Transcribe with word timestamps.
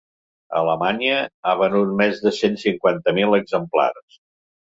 A 0.53 0.61
Alemanya 0.61 1.17
ha 1.49 1.51
venut 1.59 1.91
més 2.01 2.23
de 2.23 2.33
cent 2.39 2.57
cinquanta 2.63 3.15
mil 3.19 3.39
exemplars. 3.41 4.19